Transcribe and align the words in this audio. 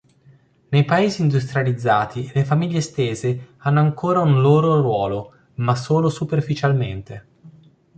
Nei 0.69 0.83
paesi 0.83 1.21
industrializzati 1.21 2.31
le 2.33 2.43
famiglie 2.43 2.79
estese 2.79 3.49
hanno 3.57 3.81
ancora 3.81 4.19
un 4.21 4.41
loro 4.41 4.81
ruolo, 4.81 5.33
ma 5.57 5.75
solo 5.75 6.09
superficialmente. 6.09 7.27